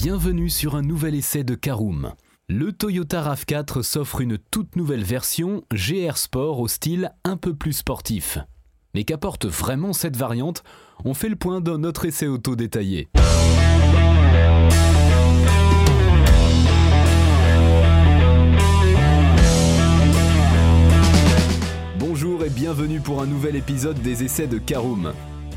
[0.00, 2.12] bienvenue sur un nouvel essai de Caroom.
[2.48, 7.72] Le Toyota RAV4 s'offre une toute nouvelle version GR Sport au style un peu plus
[7.72, 8.38] sportif.
[8.94, 10.62] Mais qu'apporte vraiment cette variante?
[11.04, 13.08] On fait le point dans notre essai auto détaillé.
[21.98, 25.12] Bonjour et bienvenue pour un nouvel épisode des essais de Caroom.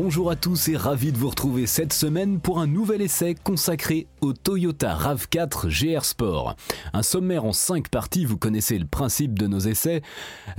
[0.00, 4.06] Bonjour à tous et ravi de vous retrouver cette semaine pour un nouvel essai consacré
[4.20, 6.54] au Toyota RAV4 GR Sport.
[6.92, 10.02] Un sommaire en 5 parties, vous connaissez le principe de nos essais.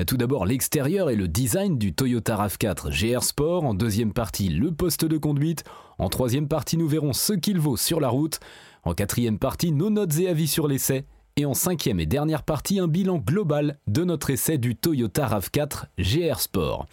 [0.08, 3.64] Tout d'abord l'extérieur et le design du Toyota RAV4 GR Sport.
[3.64, 5.64] En deuxième partie, le poste de conduite.
[6.00, 8.42] En troisième partie, nous verrons ce qu'il vaut sur la route.
[8.84, 11.06] En quatrième partie, nos notes et avis sur l'essai
[11.40, 15.86] et en cinquième et dernière partie un bilan global de notre essai du Toyota RAV4
[15.98, 16.86] GR Sport.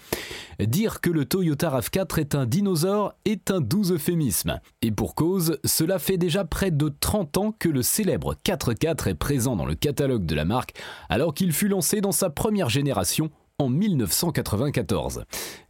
[0.60, 4.60] Dire que le Toyota RAV4 est un dinosaure est un doux euphémisme.
[4.82, 9.14] Et pour cause, cela fait déjà près de 30 ans que le célèbre 4x4 est
[9.14, 10.74] présent dans le catalogue de la marque
[11.08, 15.24] alors qu'il fut lancé dans sa première génération en 1994.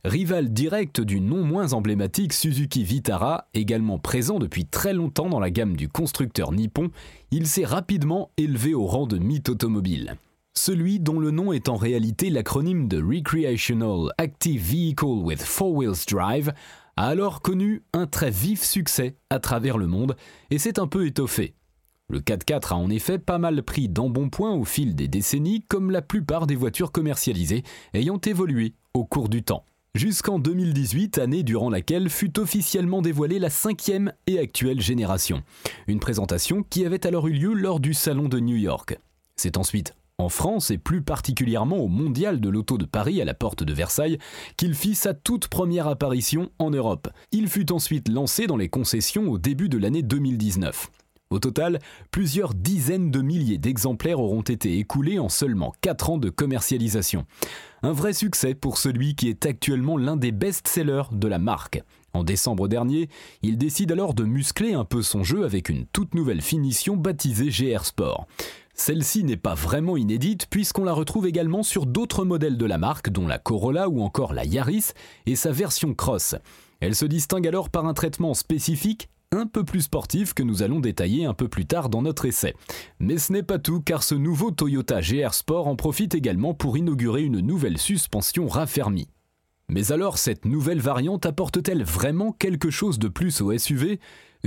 [0.05, 5.51] Rival direct du non moins emblématique Suzuki Vitara, également présent depuis très longtemps dans la
[5.51, 6.91] gamme du constructeur nippon,
[7.31, 10.17] il s'est rapidement élevé au rang de mythe automobile.
[10.55, 16.07] Celui dont le nom est en réalité l'acronyme de Recreational Active Vehicle with Four Wheels
[16.09, 16.53] Drive
[16.97, 20.17] a alors connu un très vif succès à travers le monde
[20.51, 21.56] et s'est un peu étoffé.
[22.09, 26.03] Le 4x4 a en effet pas mal pris d'embonpoint au fil des décennies, comme la
[26.03, 29.65] plupart des voitures commercialisées ayant évolué au cours du temps.
[29.97, 35.43] Jusqu'en 2018, année durant laquelle fut officiellement dévoilée la cinquième et actuelle génération.
[35.89, 38.99] Une présentation qui avait alors eu lieu lors du Salon de New York.
[39.37, 43.35] C'est ensuite en France et plus particulièrement au Mondial de l'Auto de Paris à la
[43.35, 44.19] porte de Versailles
[44.57, 47.09] qu'il fit sa toute première apparition en Europe.
[47.33, 50.91] Il fut ensuite lancé dans les concessions au début de l'année 2019.
[51.31, 51.81] Au total,
[52.13, 57.27] plusieurs dizaines de milliers d'exemplaires auront été écoulés en seulement 4 ans de commercialisation.
[57.83, 61.83] Un vrai succès pour celui qui est actuellement l'un des best-sellers de la marque.
[62.13, 63.09] En décembre dernier,
[63.43, 67.49] il décide alors de muscler un peu son jeu avec une toute nouvelle finition baptisée
[67.49, 68.27] GR Sport.
[68.75, 73.11] Celle-ci n'est pas vraiment inédite puisqu'on la retrouve également sur d'autres modèles de la marque
[73.11, 74.93] dont la Corolla ou encore la Yaris
[75.27, 76.37] et sa version Cross.
[76.81, 80.81] Elle se distingue alors par un traitement spécifique un peu plus sportif que nous allons
[80.81, 82.55] détailler un peu plus tard dans notre essai.
[83.01, 86.77] Mais ce n'est pas tout car ce nouveau Toyota GR Sport en profite également pour
[86.77, 89.09] inaugurer une nouvelle suspension raffermie.
[89.69, 93.99] Mais alors cette nouvelle variante apporte-t-elle vraiment quelque chose de plus au SUV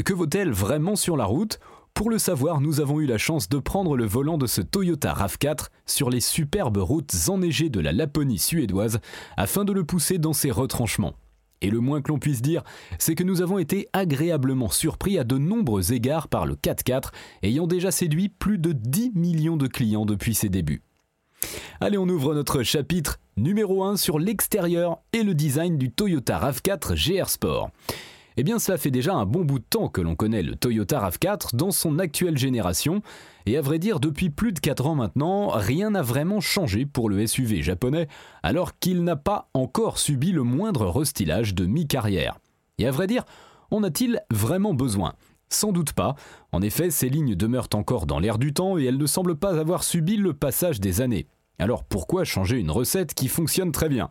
[0.06, 1.59] Que vaut-elle vraiment sur la route?
[1.94, 5.13] Pour le savoir, nous avons eu la chance de prendre le volant de ce Toyota
[5.13, 9.01] RAV4 sur les superbes routes enneigées de la Laponie suédoise
[9.35, 11.16] afin de le pousser dans ses retranchements.
[11.62, 12.64] Et le moins que l'on puisse dire,
[12.97, 17.09] c'est que nous avons été agréablement surpris à de nombreux égards par le 4x4,
[17.44, 20.81] ayant déjà séduit plus de 10 millions de clients depuis ses débuts.
[21.81, 26.96] Allez, on ouvre notre chapitre numéro 1 sur l'extérieur et le design du Toyota RAV4
[26.96, 27.72] GR Sport.
[28.42, 31.10] Eh bien, cela fait déjà un bon bout de temps que l'on connaît le Toyota
[31.10, 33.02] RAV4 dans son actuelle génération,
[33.46, 37.10] et à vrai dire, depuis plus de 4 ans maintenant, rien n'a vraiment changé pour
[37.10, 38.08] le SUV japonais,
[38.42, 42.40] alors qu'il n'a pas encore subi le moindre restylage de mi-carrière.
[42.78, 43.26] Et à vrai dire,
[43.72, 45.16] en a-t-il vraiment besoin?
[45.50, 46.16] Sans doute pas.
[46.54, 49.60] En effet, ces lignes demeurent encore dans l'air du temps et elles ne semblent pas
[49.60, 51.28] avoir subi le passage des années.
[51.59, 54.09] Alors pourquoi changer une recette qui fonctionne très bien?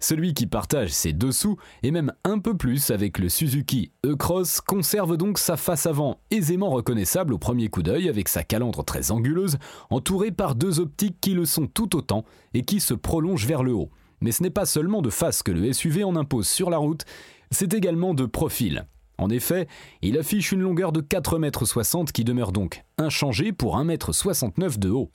[0.00, 5.16] Celui qui partage ses dessous et même un peu plus avec le Suzuki E-Cross conserve
[5.16, 9.56] donc sa face avant aisément reconnaissable au premier coup d'œil avec sa calandre très anguleuse,
[9.88, 13.72] entourée par deux optiques qui le sont tout autant et qui se prolongent vers le
[13.72, 13.90] haut.
[14.20, 17.06] Mais ce n'est pas seulement de face que le SUV en impose sur la route,
[17.50, 18.86] c'est également de profil.
[19.16, 19.68] En effet,
[20.00, 24.90] il affiche une longueur de 4,60 m qui demeure donc inchangée pour 1,69 m de
[24.90, 25.10] haut.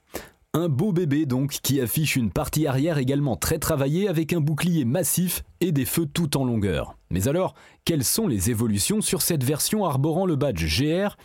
[0.57, 4.85] Un beau bébé donc qui affiche une partie arrière également très travaillée avec un bouclier
[4.85, 6.95] massif et des feux tout en longueur.
[7.09, 11.17] Mais alors, quelles sont les évolutions sur cette version arborant le badge GR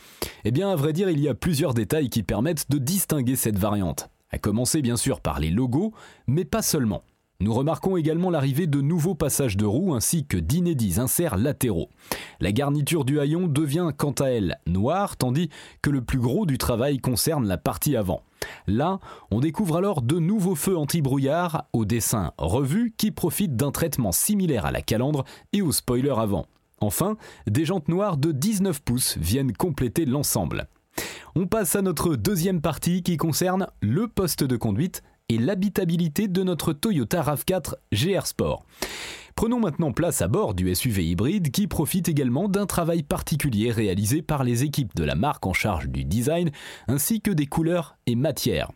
[0.45, 3.57] Eh bien, à vrai dire, il y a plusieurs détails qui permettent de distinguer cette
[3.57, 4.11] variante.
[4.31, 5.95] À commencer bien sûr par les logos,
[6.27, 7.05] mais pas seulement.
[7.39, 11.89] Nous remarquons également l'arrivée de nouveaux passages de roues ainsi que d'inédits inserts latéraux.
[12.41, 15.51] La garniture du haillon devient quant à elle noire tandis
[15.83, 18.25] que le plus gros du travail concerne la partie avant.
[18.67, 19.01] Là,
[19.31, 24.67] on découvre alors de nouveaux feux anti-brouillard au dessin revu qui profitent d'un traitement similaire
[24.67, 26.47] à la calandre et au spoiler avant.
[26.81, 27.17] Enfin,
[27.47, 30.69] des jantes noires de 19 pouces viennent compléter l'ensemble.
[31.35, 36.43] On passe à notre deuxième partie qui concerne le poste de conduite et l'habitabilité de
[36.43, 38.67] notre Toyota RAV4 GR Sport.
[39.37, 44.23] Prenons maintenant place à bord du SUV hybride qui profite également d'un travail particulier réalisé
[44.23, 46.51] par les équipes de la marque en charge du design
[46.89, 48.73] ainsi que des couleurs et matières.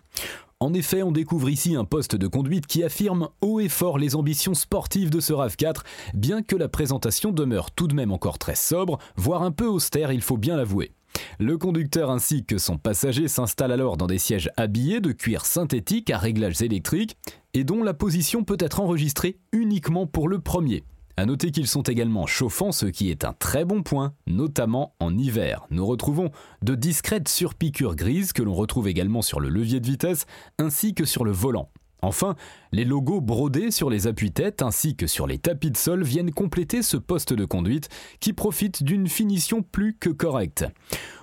[0.60, 4.14] En effet, on découvre ici un poste de conduite qui affirme haut et fort les
[4.14, 5.80] ambitions sportives de ce RAV4,
[6.14, 10.12] bien que la présentation demeure tout de même encore très sobre, voire un peu austère,
[10.12, 10.92] il faut bien l'avouer.
[11.38, 16.10] Le conducteur ainsi que son passager s'installent alors dans des sièges habillés de cuir synthétique
[16.10, 17.16] à réglages électriques
[17.54, 20.84] et dont la position peut être enregistrée uniquement pour le premier.
[21.16, 25.16] A noter qu'ils sont également chauffants, ce qui est un très bon point, notamment en
[25.16, 25.64] hiver.
[25.70, 26.30] Nous retrouvons
[26.62, 30.26] de discrètes surpiqûres grises que l'on retrouve également sur le levier de vitesse
[30.58, 31.70] ainsi que sur le volant.
[32.04, 32.36] Enfin,
[32.70, 36.82] les logos brodés sur les appuis-têtes ainsi que sur les tapis de sol viennent compléter
[36.82, 37.88] ce poste de conduite
[38.20, 40.66] qui profite d'une finition plus que correcte.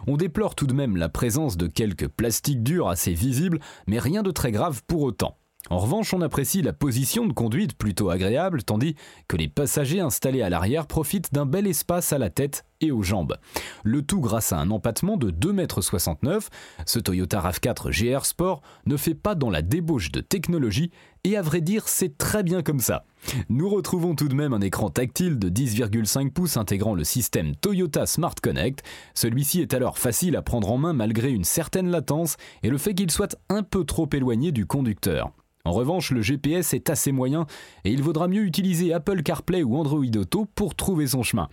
[0.08, 4.24] On déplore tout de même la présence de quelques plastiques durs assez visibles, mais rien
[4.24, 5.38] de très grave pour autant.
[5.70, 8.96] En revanche, on apprécie la position de conduite plutôt agréable, tandis
[9.28, 13.04] que les passagers installés à l'arrière profitent d'un bel espace à la tête et aux
[13.04, 13.38] jambes.
[13.84, 16.40] Le tout grâce à un empattement de 2,69 m.
[16.86, 20.92] Ce Toyota RAV4 GR Sport ne fait pas dans la débauche de technologie,
[21.24, 23.06] et à vrai dire, c'est très bien comme ça.
[23.50, 28.08] Nous retrouvons tout de même un écran tactile de 10,5 pouces intégrant le système Toyota
[28.08, 28.84] Smart Connect.
[29.14, 32.96] Celui-ci est alors facile à prendre en main malgré une certaine latence et le fait
[32.96, 35.32] qu'il soit un peu trop éloigné du conducteur.
[35.64, 37.46] En revanche, le GPS est assez moyen
[37.84, 41.50] et il vaudra mieux utiliser Apple CarPlay ou Android Auto pour trouver son chemin.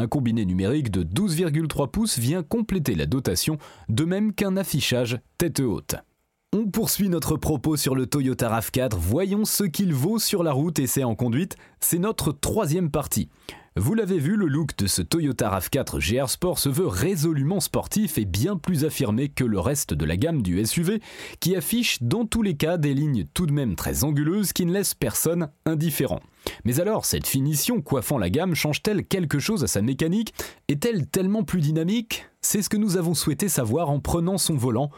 [0.00, 3.58] Un combiné numérique de 12,3 pouces vient compléter la dotation,
[3.90, 5.94] de même qu'un affichage tête haute.
[6.54, 10.78] On poursuit notre propos sur le Toyota RAV4, voyons ce qu'il vaut sur la route
[10.78, 13.28] et c'est en conduite, c'est notre troisième partie.
[13.76, 18.18] Vous l'avez vu, le look de ce Toyota RAV4 GR Sport se veut résolument sportif
[18.18, 21.00] et bien plus affirmé que le reste de la gamme du SUV,
[21.38, 24.72] qui affiche dans tous les cas des lignes tout de même très anguleuses qui ne
[24.72, 26.18] laissent personne indifférent.
[26.64, 30.34] Mais alors, cette finition coiffant la gamme change-t-elle quelque chose à sa mécanique?
[30.66, 32.26] Est-elle tellement plus dynamique?
[32.40, 34.90] C'est ce que nous avons souhaité savoir en prenant son volant.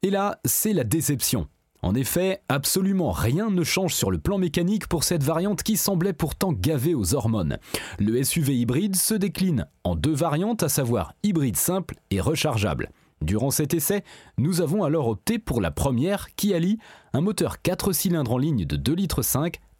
[0.00, 1.48] Et là, c'est la déception.
[1.86, 6.12] En effet, absolument rien ne change sur le plan mécanique pour cette variante qui semblait
[6.12, 7.58] pourtant gavée aux hormones.
[8.00, 12.90] Le SUV hybride se décline en deux variantes, à savoir hybride simple et rechargeable.
[13.22, 14.02] Durant cet essai,
[14.36, 16.78] nous avons alors opté pour la première qui allie
[17.12, 19.20] un moteur 4 cylindres en ligne de 2,5 litres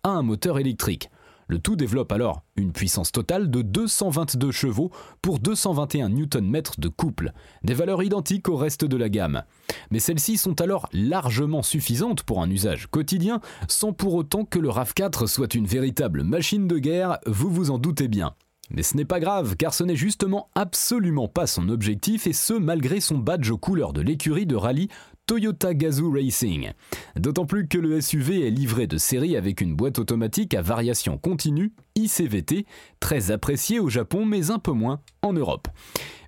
[0.04, 1.10] à un moteur électrique.
[1.48, 4.90] Le tout développe alors une puissance totale de 222 chevaux
[5.22, 7.32] pour 221 Nm de couple,
[7.62, 9.44] des valeurs identiques au reste de la gamme.
[9.90, 14.70] Mais celles-ci sont alors largement suffisantes pour un usage quotidien, sans pour autant que le
[14.70, 18.34] RAV4 soit une véritable machine de guerre, vous vous en doutez bien.
[18.70, 22.54] Mais ce n'est pas grave, car ce n'est justement absolument pas son objectif, et ce
[22.54, 24.88] malgré son badge aux couleurs de l'écurie de rallye
[25.26, 26.70] Toyota Gazoo Racing.
[27.16, 31.18] D'autant plus que le SUV est livré de série avec une boîte automatique à variation
[31.18, 32.64] continue, ICVT,
[33.00, 35.66] très appréciée au Japon mais un peu moins en Europe.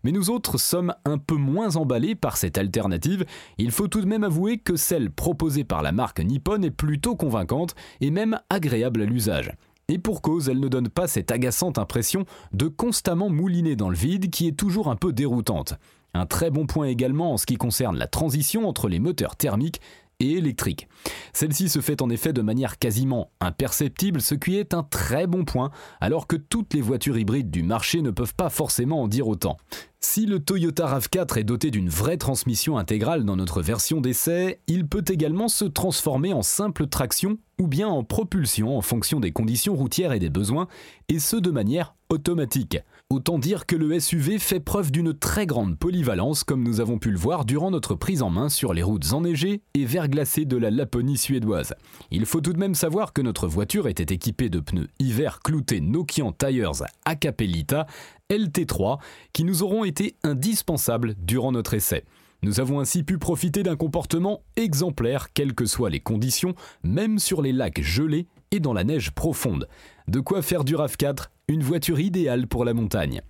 [0.03, 3.25] Mais nous autres sommes un peu moins emballés par cette alternative,
[3.56, 7.15] il faut tout de même avouer que celle proposée par la marque Nippon est plutôt
[7.15, 9.53] convaincante et même agréable à l'usage.
[9.87, 13.97] Et pour cause, elle ne donne pas cette agaçante impression de constamment mouliner dans le
[13.97, 15.78] vide qui est toujours un peu déroutante.
[16.15, 19.81] Un très bon point également en ce qui concerne la transition entre les moteurs thermiques
[20.21, 20.88] et électriques.
[21.33, 25.45] Celle-ci se fait en effet de manière quasiment imperceptible, ce qui est un très bon
[25.45, 29.29] point, alors que toutes les voitures hybrides du marché ne peuvent pas forcément en dire
[29.29, 29.59] autant.
[30.00, 34.87] Si le Toyota RAV4 est doté d'une vraie transmission intégrale dans notre version d'essai, il
[34.87, 39.75] peut également se transformer en simple traction ou bien en propulsion en fonction des conditions
[39.75, 40.69] routières et des besoins,
[41.09, 42.79] et ce de manière automatique.
[43.11, 47.11] Autant dire que le SUV fait preuve d'une très grande polyvalence comme nous avons pu
[47.11, 50.71] le voir durant notre prise en main sur les routes enneigées et verglacées de la
[50.71, 51.73] Laponie suédoise.
[52.11, 55.81] Il faut tout de même savoir que notre voiture était équipée de pneus hiver cloutés
[55.81, 57.87] Nokian Tires Acapelita
[58.29, 58.99] LT3
[59.33, 62.05] qui nous auront été indispensables durant notre essai.
[62.43, 67.41] Nous avons ainsi pu profiter d'un comportement exemplaire, quelles que soient les conditions, même sur
[67.41, 69.67] les lacs gelés et dans la neige profonde.
[70.09, 73.23] De quoi faire du RAV4 une voiture idéale pour la montagne.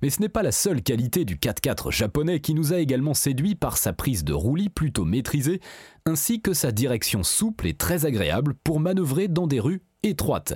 [0.00, 3.56] Mais ce n'est pas la seule qualité du 4x4 japonais qui nous a également séduit
[3.56, 5.60] par sa prise de roulis plutôt maîtrisée,
[6.06, 10.54] ainsi que sa direction souple et très agréable pour manœuvrer dans des rues étroites.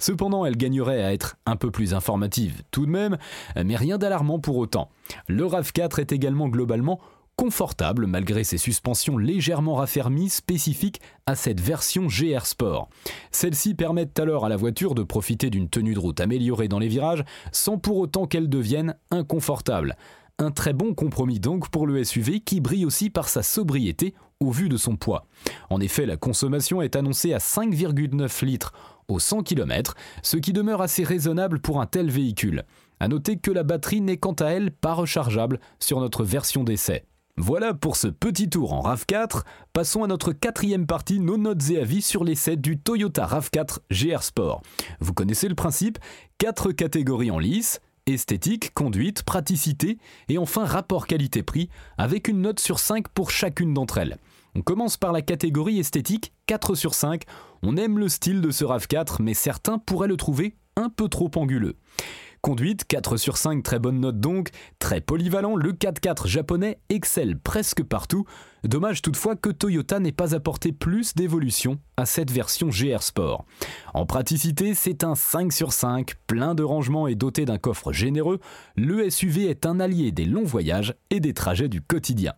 [0.00, 3.18] Cependant, elle gagnerait à être un peu plus informative tout de même,
[3.62, 4.90] mais rien d'alarmant pour autant.
[5.28, 6.98] Le RAV4 est également globalement
[7.38, 12.88] confortable malgré ses suspensions légèrement raffermies spécifiques à cette version GR Sport.
[13.30, 16.88] Celles-ci permettent alors à la voiture de profiter d'une tenue de route améliorée dans les
[16.88, 19.96] virages sans pour autant qu'elle devienne inconfortable.
[20.40, 24.50] Un très bon compromis donc pour le SUV qui brille aussi par sa sobriété au
[24.50, 25.24] vu de son poids.
[25.70, 28.72] En effet, la consommation est annoncée à 5,9 litres
[29.06, 32.64] au 100 km, ce qui demeure assez raisonnable pour un tel véhicule.
[32.98, 37.04] A noter que la batterie n'est quant à elle pas rechargeable sur notre version d'essai.
[37.40, 39.44] Voilà pour ce petit tour en RAV4.
[39.72, 44.24] Passons à notre quatrième partie, nos notes et avis sur l'essai du Toyota RAV4 GR
[44.24, 44.60] Sport.
[44.98, 46.00] Vous connaissez le principe,
[46.38, 52.80] quatre catégories en lice, esthétique, conduite, praticité et enfin rapport qualité-prix avec une note sur
[52.80, 54.16] 5 pour chacune d'entre elles.
[54.56, 57.22] On commence par la catégorie esthétique, 4 sur 5.
[57.62, 61.30] On aime le style de ce RAV4 mais certains pourraient le trouver un peu trop
[61.36, 61.76] anguleux.
[62.40, 67.82] Conduite, 4 sur 5, très bonne note donc, très polyvalent, le 4x4 japonais excelle presque
[67.82, 68.24] partout.
[68.64, 73.44] Dommage toutefois que Toyota n'ait pas apporté plus d'évolution à cette version GR Sport.
[73.92, 78.38] En praticité, c'est un 5 sur 5, plein de rangements et doté d'un coffre généreux,
[78.76, 82.34] le SUV est un allié des longs voyages et des trajets du quotidien.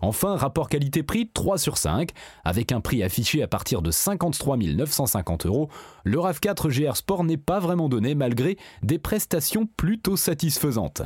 [0.00, 2.10] Enfin, rapport qualité-prix 3 sur 5,
[2.44, 5.68] avec un prix affiché à partir de 53 950 euros,
[6.04, 11.02] le RAV4 GR Sport n'est pas vraiment donné malgré des prestations plutôt satisfaisantes.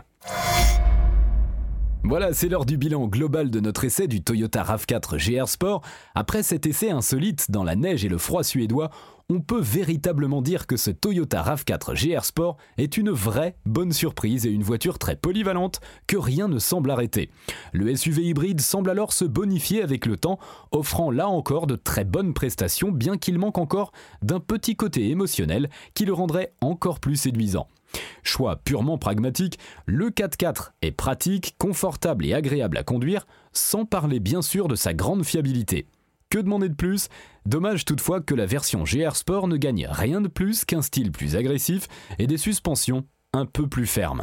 [2.04, 5.82] Voilà, c'est l'heure du bilan global de notre essai du Toyota RAV4 GR Sport.
[6.16, 8.90] Après cet essai insolite dans la neige et le froid suédois,
[9.30, 14.47] on peut véritablement dire que ce Toyota RAV4 GR Sport est une vraie bonne surprise
[14.47, 17.30] et une voiture très polyvalente que rien ne semble arrêter.
[17.73, 20.40] Le SUV hybride semble alors se bonifier avec le temps,
[20.73, 23.92] offrant là encore de très bonnes prestations bien qu'il manque encore
[24.23, 27.68] d'un petit côté émotionnel qui le rendrait encore plus séduisant.
[28.22, 34.42] Choix purement pragmatique, le 4x4 est pratique, confortable et agréable à conduire, sans parler bien
[34.42, 35.87] sûr de sa grande fiabilité.
[36.30, 37.08] Que demander de plus?
[37.44, 41.37] Dommage toutefois que la version GR Sport ne gagne rien de plus qu'un style plus
[41.37, 44.22] agressif et des suspensions un peu plus fermes.